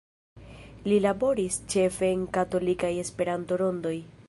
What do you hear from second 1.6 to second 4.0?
ĉefe en katolikaj Esperanto-rondoj.